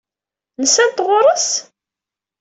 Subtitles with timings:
[0.63, 1.49] Nsant ɣur-s?